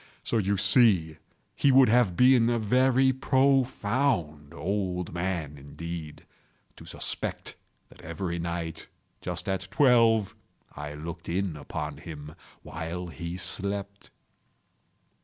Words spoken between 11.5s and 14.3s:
upon him while he slept.